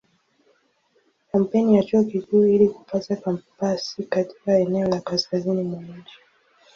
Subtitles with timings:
[1.31, 6.17] Kampeni ya Chuo Kikuu ili kupata kampasi katika eneo la kaskazini mwa nchi.